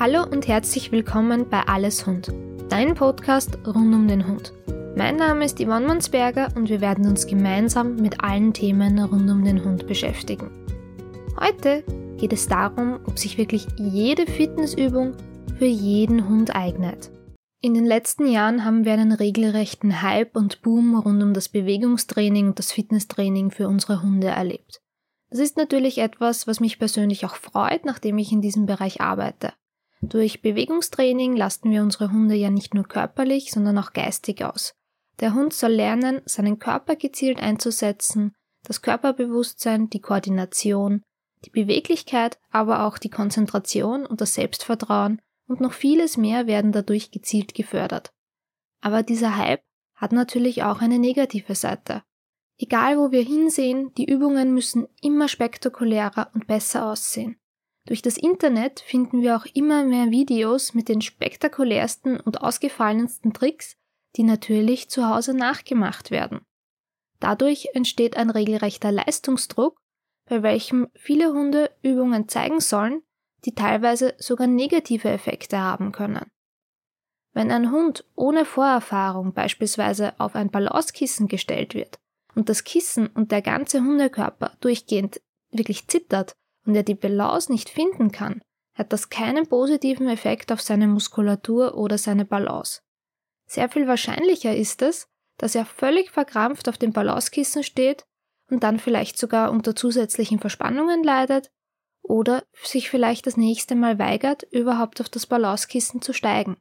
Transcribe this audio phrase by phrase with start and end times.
[0.00, 2.32] Hallo und herzlich willkommen bei Alles Hund,
[2.70, 4.54] dein Podcast rund um den Hund.
[4.96, 9.44] Mein Name ist Yvonne Mansberger und wir werden uns gemeinsam mit allen Themen rund um
[9.44, 10.50] den Hund beschäftigen.
[11.38, 11.84] Heute
[12.16, 15.12] geht es darum, ob sich wirklich jede Fitnessübung
[15.58, 17.10] für jeden Hund eignet.
[17.60, 22.46] In den letzten Jahren haben wir einen regelrechten Hype und Boom rund um das Bewegungstraining
[22.46, 24.80] und das Fitnesstraining für unsere Hunde erlebt.
[25.28, 29.52] Das ist natürlich etwas, was mich persönlich auch freut, nachdem ich in diesem Bereich arbeite.
[30.02, 34.74] Durch Bewegungstraining lasten wir unsere Hunde ja nicht nur körperlich, sondern auch geistig aus.
[35.20, 41.02] Der Hund soll lernen, seinen Körper gezielt einzusetzen, das Körperbewusstsein, die Koordination,
[41.44, 47.10] die Beweglichkeit, aber auch die Konzentration und das Selbstvertrauen und noch vieles mehr werden dadurch
[47.10, 48.12] gezielt gefördert.
[48.80, 49.62] Aber dieser Hype
[49.94, 52.02] hat natürlich auch eine negative Seite.
[52.58, 57.39] Egal wo wir hinsehen, die Übungen müssen immer spektakulärer und besser aussehen.
[57.86, 63.76] Durch das Internet finden wir auch immer mehr Videos mit den spektakulärsten und ausgefallensten Tricks,
[64.16, 66.40] die natürlich zu Hause nachgemacht werden.
[67.20, 69.78] Dadurch entsteht ein regelrechter Leistungsdruck,
[70.28, 73.02] bei welchem viele Hunde Übungen zeigen sollen,
[73.44, 76.30] die teilweise sogar negative Effekte haben können.
[77.32, 81.98] Wenn ein Hund ohne Vorerfahrung beispielsweise auf ein Balancekissen gestellt wird
[82.34, 85.20] und das Kissen und der ganze Hundekörper durchgehend
[85.50, 88.42] wirklich zittert und er die Balance nicht finden kann,
[88.74, 92.80] hat das keinen positiven Effekt auf seine Muskulatur oder seine Balance.
[93.46, 95.08] Sehr viel wahrscheinlicher ist es,
[95.38, 98.04] dass er völlig verkrampft auf dem Balancekissen steht
[98.50, 101.50] und dann vielleicht sogar unter zusätzlichen Verspannungen leidet
[102.02, 106.56] oder sich vielleicht das nächste Mal weigert, überhaupt auf das Balancekissen zu steigen.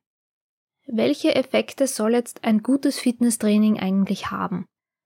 [0.86, 4.66] Welche Effekte soll jetzt ein gutes Fitnesstraining eigentlich haben?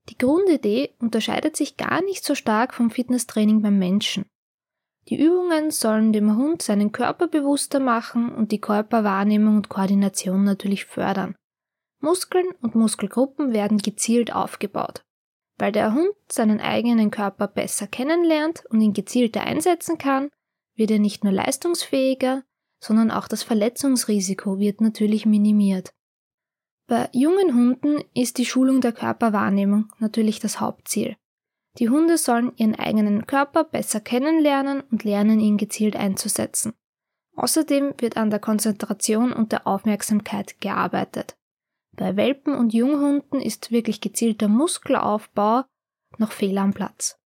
[0.09, 4.25] Die Grundidee unterscheidet sich gar nicht so stark vom Fitnesstraining beim Menschen.
[5.09, 10.85] Die Übungen sollen dem Hund seinen Körper bewusster machen und die Körperwahrnehmung und Koordination natürlich
[10.85, 11.35] fördern.
[11.99, 15.03] Muskeln und Muskelgruppen werden gezielt aufgebaut.
[15.57, 20.29] Weil der Hund seinen eigenen Körper besser kennenlernt und ihn gezielter einsetzen kann,
[20.75, 22.43] wird er nicht nur leistungsfähiger,
[22.79, 25.93] sondern auch das Verletzungsrisiko wird natürlich minimiert.
[26.87, 31.15] Bei jungen Hunden ist die Schulung der Körperwahrnehmung natürlich das Hauptziel.
[31.79, 36.73] Die Hunde sollen ihren eigenen Körper besser kennenlernen und lernen, ihn gezielt einzusetzen.
[37.35, 41.35] Außerdem wird an der Konzentration und der Aufmerksamkeit gearbeitet.
[41.95, 45.63] Bei Welpen und Junghunden ist wirklich gezielter Muskelaufbau
[46.17, 47.19] noch fehl am Platz.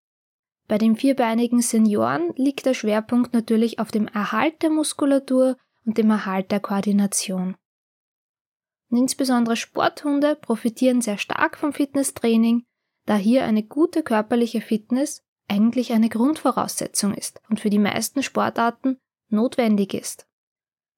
[0.68, 6.09] Bei den vierbeinigen Senioren liegt der Schwerpunkt natürlich auf dem Erhalt der Muskulatur und dem
[6.09, 7.56] Erhalt der Koordination.
[8.90, 12.66] Und insbesondere Sporthunde profitieren sehr stark vom Fitnesstraining,
[13.07, 18.97] da hier eine gute körperliche Fitness eigentlich eine Grundvoraussetzung ist und für die meisten Sportarten
[19.29, 20.28] notwendig ist.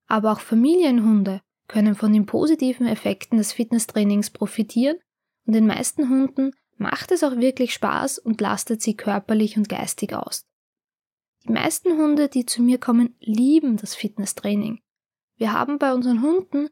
[0.07, 4.97] Aber auch Familienhunde können von den positiven Effekten des Fitnesstrainings profitieren
[5.45, 10.13] und den meisten Hunden macht es auch wirklich Spaß und lastet sie körperlich und geistig
[10.13, 10.47] aus.
[11.45, 14.81] Die meisten Hunde, die zu mir kommen, lieben das Fitnesstraining.
[15.37, 16.69] Wir haben bei unseren Hunden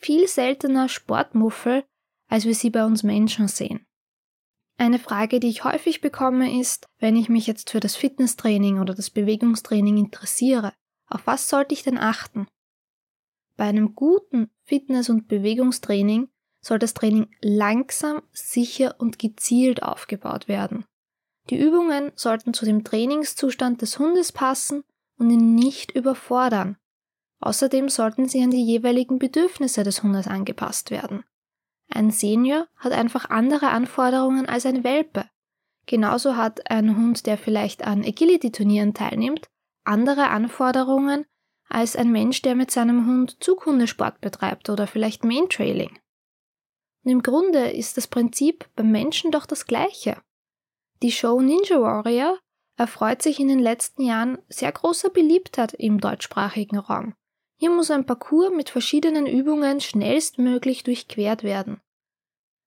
[0.00, 1.84] viel seltener Sportmuffel,
[2.28, 3.86] als wir sie bei uns Menschen sehen.
[4.80, 8.94] Eine Frage, die ich häufig bekomme, ist, wenn ich mich jetzt für das Fitnesstraining oder
[8.94, 10.72] das Bewegungstraining interessiere,
[11.06, 12.46] auf was sollte ich denn achten?
[13.58, 16.30] Bei einem guten Fitness- und Bewegungstraining
[16.62, 20.86] soll das Training langsam, sicher und gezielt aufgebaut werden.
[21.50, 24.82] Die Übungen sollten zu dem Trainingszustand des Hundes passen
[25.18, 26.78] und ihn nicht überfordern.
[27.40, 31.22] Außerdem sollten sie an die jeweiligen Bedürfnisse des Hundes angepasst werden.
[31.92, 35.28] Ein Senior hat einfach andere Anforderungen als ein Welpe.
[35.86, 39.48] Genauso hat ein Hund, der vielleicht an Agility-Turnieren teilnimmt,
[39.84, 41.26] andere Anforderungen
[41.68, 45.98] als ein Mensch, der mit seinem Hund Zughundesport betreibt oder vielleicht Maintrailing.
[47.04, 50.20] Und im Grunde ist das Prinzip beim Menschen doch das gleiche.
[51.02, 52.38] Die Show Ninja Warrior
[52.76, 57.14] erfreut sich in den letzten Jahren sehr großer Beliebtheit im deutschsprachigen Raum.
[57.60, 61.78] Hier muss ein Parcours mit verschiedenen Übungen schnellstmöglich durchquert werden.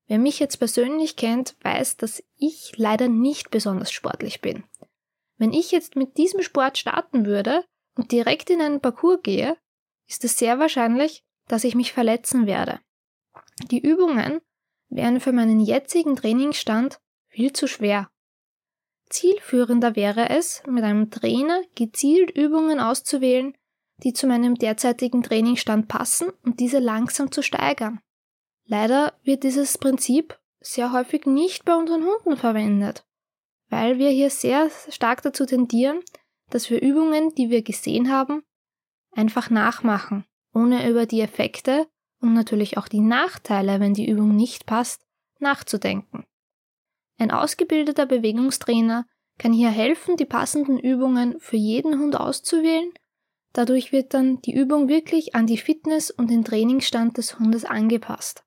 [0.05, 4.65] Wer mich jetzt persönlich kennt, weiß, dass ich leider nicht besonders sportlich bin.
[5.37, 7.65] Wenn ich jetzt mit diesem Sport starten würde
[7.95, 9.57] und direkt in einen Parcours gehe,
[10.07, 12.79] ist es sehr wahrscheinlich, dass ich mich verletzen werde.
[13.71, 14.41] Die Übungen
[14.89, 18.11] wären für meinen jetzigen Trainingsstand viel zu schwer.
[19.09, 23.57] Zielführender wäre es, mit einem Trainer gezielt Übungen auszuwählen,
[23.97, 27.99] die zu meinem derzeitigen Trainingsstand passen und diese langsam zu steigern.
[28.65, 33.05] Leider wird dieses Prinzip sehr häufig nicht bei unseren Hunden verwendet,
[33.69, 35.99] weil wir hier sehr stark dazu tendieren,
[36.49, 38.43] dass wir Übungen, die wir gesehen haben,
[39.11, 41.87] einfach nachmachen, ohne über die Effekte
[42.19, 45.05] und natürlich auch die Nachteile, wenn die Übung nicht passt,
[45.39, 46.25] nachzudenken.
[47.17, 49.05] Ein ausgebildeter Bewegungstrainer
[49.37, 52.91] kann hier helfen, die passenden Übungen für jeden Hund auszuwählen.
[53.53, 58.43] Dadurch wird dann die Übung wirklich an die Fitness und den Trainingsstand des Hundes angepasst.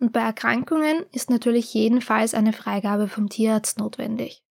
[0.00, 4.42] Und bei Erkrankungen ist natürlich jedenfalls eine Freigabe vom Tierarzt notwendig.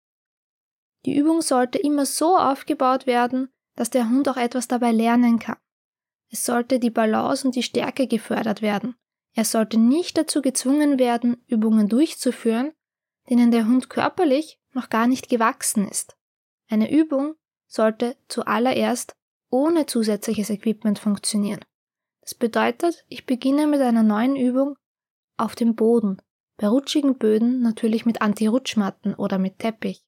[1.04, 5.58] Die Übung sollte immer so aufgebaut werden, dass der Hund auch etwas dabei lernen kann.
[6.30, 8.94] Es sollte die Balance und die Stärke gefördert werden.
[9.34, 12.72] Er sollte nicht dazu gezwungen werden, Übungen durchzuführen,
[13.28, 16.16] denen der Hund körperlich noch gar nicht gewachsen ist.
[16.68, 17.34] Eine Übung
[17.66, 19.16] sollte zuallererst
[19.52, 21.60] ohne zusätzliches Equipment funktionieren.
[22.22, 24.76] Das bedeutet, ich beginne mit einer neuen Übung
[25.36, 26.22] auf dem Boden,
[26.56, 30.04] bei rutschigen Böden natürlich mit Anti-Rutschmatten oder mit Teppich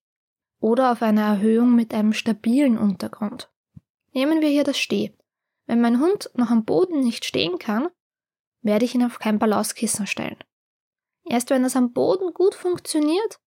[0.61, 3.53] oder auf einer Erhöhung mit einem stabilen Untergrund.
[4.13, 5.13] Nehmen wir hier das Steh.
[5.67, 7.89] Wenn mein Hund noch am Boden nicht stehen kann,
[8.63, 10.39] werde ich ihn auf kein Ballauskissen stellen.
[11.25, 13.41] Erst wenn das am Boden gut funktioniert,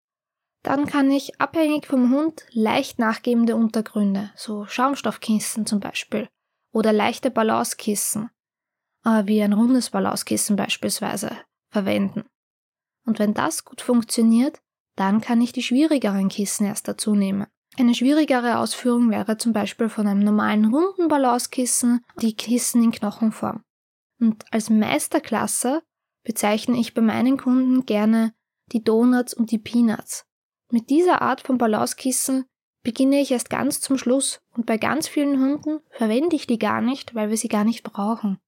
[0.64, 6.28] dann kann ich abhängig vom Hund leicht nachgebende Untergründe, so Schaumstoffkissen zum Beispiel,
[6.74, 8.30] oder leichte Ballauskissen,
[9.06, 11.32] äh, wie ein rundes Ballauskissen beispielsweise,
[11.72, 12.26] verwenden.
[13.06, 14.60] Und wenn das gut funktioniert,
[14.96, 17.48] dann kann ich die schwierigeren Kissen erst dazu nehmen.
[17.78, 23.64] Eine schwierigere Ausführung wäre zum Beispiel von einem normalen runden Ballauskissen die Kissen in Knochenform.
[24.20, 25.84] Und als Meisterklasse
[26.24, 28.34] bezeichne ich bei meinen Kunden gerne
[28.72, 30.27] die Donuts und die Peanuts.
[30.70, 32.46] Mit dieser Art von Ballauskissen
[32.84, 36.82] beginne ich erst ganz zum Schluss und bei ganz vielen Hunden verwende ich die gar
[36.82, 38.40] nicht, weil wir sie gar nicht brauchen.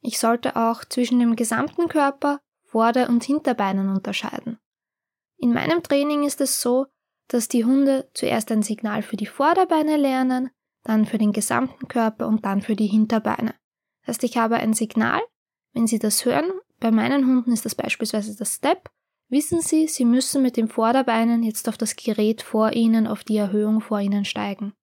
[0.00, 4.58] Ich sollte auch zwischen dem gesamten Körper, Vorder- und Hinterbeinen unterscheiden.
[5.36, 6.86] In meinem Training ist es so,
[7.28, 10.50] dass die Hunde zuerst ein Signal für die Vorderbeine lernen,
[10.84, 13.54] dann für den gesamten Körper und dann für die Hinterbeine.
[14.00, 15.20] Das heißt, ich habe ein Signal,
[15.72, 16.50] wenn Sie das hören,
[16.80, 18.90] bei meinen Hunden ist das beispielsweise das Step,
[19.32, 23.38] wissen Sie, Sie müssen mit den Vorderbeinen jetzt auf das Gerät vor Ihnen, auf die
[23.38, 24.74] Erhöhung vor Ihnen steigen.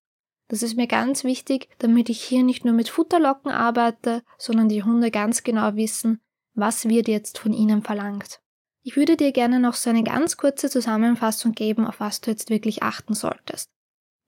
[0.49, 4.83] Das ist mir ganz wichtig, damit ich hier nicht nur mit Futterlocken arbeite, sondern die
[4.83, 6.19] Hunde ganz genau wissen,
[6.55, 8.41] was wird jetzt von ihnen verlangt.
[8.81, 12.49] Ich würde dir gerne noch so eine ganz kurze Zusammenfassung geben, auf was du jetzt
[12.49, 13.69] wirklich achten solltest.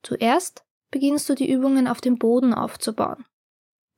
[0.04, 3.24] Zuerst beginnst du die Übungen auf dem Boden aufzubauen.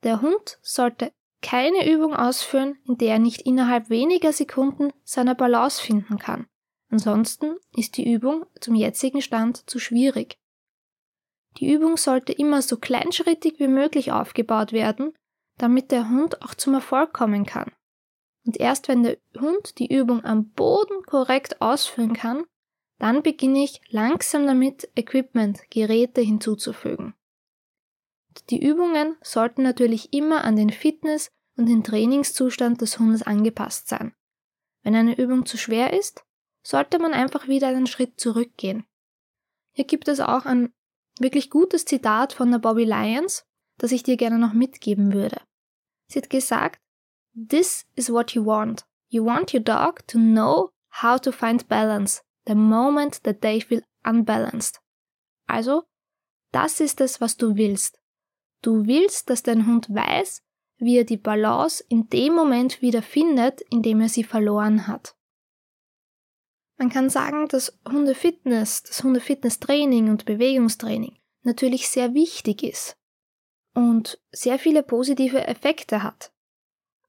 [0.03, 5.81] Der Hund sollte keine Übung ausführen, in der er nicht innerhalb weniger Sekunden seine Balance
[5.81, 6.47] finden kann.
[6.89, 10.37] Ansonsten ist die Übung zum jetzigen Stand zu schwierig.
[11.57, 15.13] Die Übung sollte immer so kleinschrittig wie möglich aufgebaut werden,
[15.57, 17.71] damit der Hund auch zum Erfolg kommen kann.
[18.45, 22.43] Und erst wenn der Hund die Übung am Boden korrekt ausführen kann,
[22.99, 27.13] dann beginne ich langsam damit, Equipment, Geräte hinzuzufügen.
[28.49, 34.13] Die Übungen sollten natürlich immer an den Fitness- und den Trainingszustand des Hundes angepasst sein.
[34.83, 36.23] Wenn eine Übung zu schwer ist,
[36.63, 38.85] sollte man einfach wieder einen Schritt zurückgehen.
[39.71, 40.73] Hier gibt es auch ein
[41.19, 43.45] wirklich gutes Zitat von der Bobby Lyons,
[43.77, 45.41] das ich dir gerne noch mitgeben würde.
[46.07, 46.81] Sie hat gesagt,
[47.35, 48.85] This is what you want.
[49.09, 50.71] You want your dog to know
[51.01, 54.81] how to find balance the moment that they feel unbalanced.
[55.47, 55.83] Also,
[56.51, 57.99] das ist es, was du willst.
[58.65, 60.41] Du willst, dass dein Hund weiß,
[60.77, 65.15] wie er die Balance in dem Moment wieder findet, in dem er sie verloren hat.
[66.77, 72.97] Man kann sagen, dass Hundefitness, das Hundefitnesstraining und Bewegungstraining natürlich sehr wichtig ist
[73.75, 76.33] und sehr viele positive Effekte hat.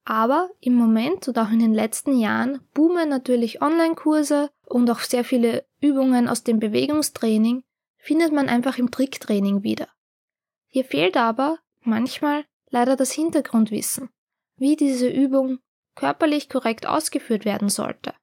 [0.05, 5.23] Aber im Moment und auch in den letzten Jahren boomen natürlich Online-Kurse und auch sehr
[5.23, 7.63] viele Übungen aus dem Bewegungstraining
[7.97, 9.87] findet man einfach im Tricktraining wieder.
[10.67, 14.09] Hier fehlt aber manchmal leider das Hintergrundwissen,
[14.57, 15.59] wie diese Übung
[15.95, 18.13] körperlich korrekt ausgeführt werden sollte.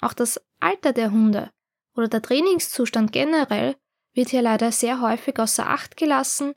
[0.00, 1.50] Auch das Alter der Hunde
[1.94, 3.76] oder der Trainingszustand generell
[4.14, 6.54] wird hier leider sehr häufig außer Acht gelassen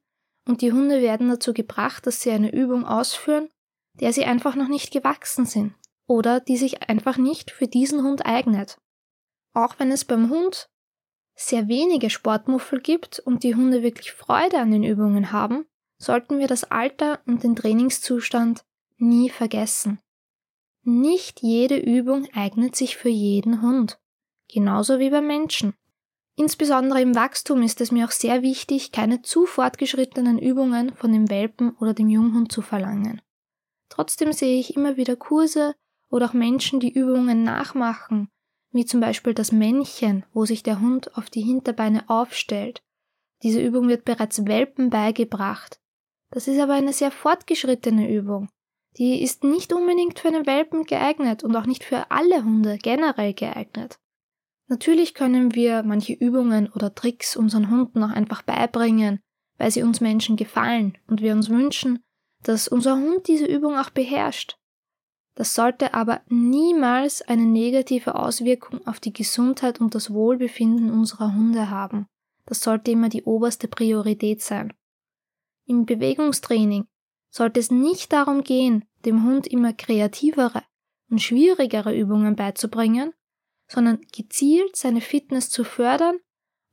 [0.48, 3.50] und die Hunde werden dazu gebracht, dass sie eine Übung ausführen,
[4.00, 5.74] der sie einfach noch nicht gewachsen sind
[6.08, 8.78] oder die sich einfach nicht für diesen Hund eignet.
[9.54, 10.70] Auch wenn es beim Hund
[11.36, 15.66] sehr wenige Sportmuffel gibt und die Hunde wirklich Freude an den Übungen haben,
[15.98, 18.64] sollten wir das Alter und den Trainingszustand
[18.98, 20.00] nie vergessen.
[20.84, 24.00] Nicht jede Übung eignet sich für jeden Hund,
[24.52, 25.74] genauso wie beim Menschen.
[26.38, 31.30] Insbesondere im Wachstum ist es mir auch sehr wichtig, keine zu fortgeschrittenen Übungen von dem
[31.30, 33.22] Welpen oder dem Junghund zu verlangen.
[33.90, 35.76] Trotzdem sehe ich immer wieder Kurse
[36.10, 38.30] oder auch Menschen, die Übungen nachmachen,
[38.76, 42.84] wie zum Beispiel das Männchen, wo sich der Hund auf die Hinterbeine aufstellt.
[43.42, 45.80] Diese Übung wird bereits Welpen beigebracht.
[46.32, 48.50] Das ist aber eine sehr fortgeschrittene Übung.
[48.98, 53.34] Die ist nicht unbedingt für einen Welpen geeignet und auch nicht für alle Hunde generell
[53.34, 53.98] geeignet.
[54.68, 59.22] Natürlich können wir manche Übungen oder Tricks unseren Hunden auch einfach beibringen,
[59.58, 62.04] weil sie uns Menschen gefallen und wir uns wünschen,
[62.44, 64.58] dass unser Hund diese Übung auch beherrscht.
[65.36, 71.70] Das sollte aber niemals eine negative Auswirkung auf die Gesundheit und das Wohlbefinden unserer Hunde
[71.70, 72.08] haben.
[72.46, 74.74] Das sollte immer die oberste Priorität sein.
[75.66, 76.88] Im Bewegungstraining
[77.30, 80.64] sollte es nicht darum gehen, dem Hund immer kreativere
[81.10, 83.14] und schwierigere Übungen beizubringen,
[83.68, 86.18] sondern gezielt seine Fitness zu fördern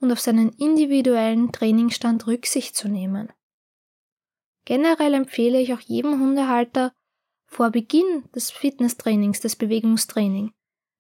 [0.00, 3.32] und auf seinen individuellen Trainingsstand Rücksicht zu nehmen.
[4.64, 6.92] Generell empfehle ich auch jedem Hundehalter,
[7.52, 10.52] vor Beginn des Fitnesstrainings, des Bewegungstraining,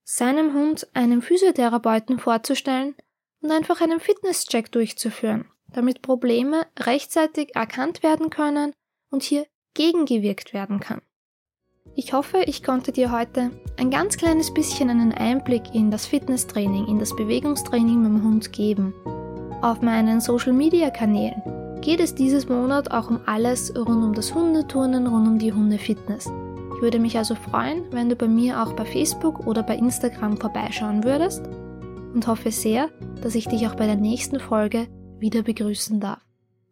[0.04, 2.94] seinem Hund einen Physiotherapeuten vorzustellen
[3.40, 8.74] und einfach einen Fitnesscheck durchzuführen, damit Probleme rechtzeitig erkannt werden können
[9.10, 11.00] und hier gegengewirkt werden kann.
[11.94, 16.86] Ich hoffe, ich konnte dir heute ein ganz kleines bisschen einen Einblick in das Fitnesstraining,
[16.86, 18.92] in das Bewegungstraining mit dem Hund geben.
[19.62, 21.42] Auf meinen Social Media Kanälen
[21.80, 26.30] geht es dieses Monat auch um alles rund um das Hundeturnen, rund um die Hundefitness.
[26.82, 31.04] Würde mich also freuen, wenn du bei mir auch bei Facebook oder bei Instagram vorbeischauen
[31.04, 31.46] würdest
[32.12, 32.88] und hoffe sehr,
[33.22, 34.88] dass ich dich auch bei der nächsten Folge
[35.20, 36.18] wieder begrüßen darf.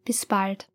[0.03, 0.67] Bis bald.